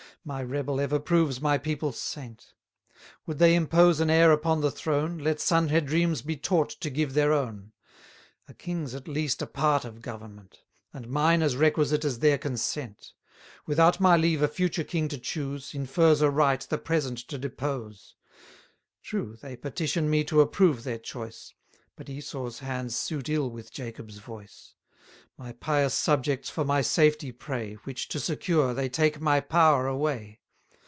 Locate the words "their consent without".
12.19-13.99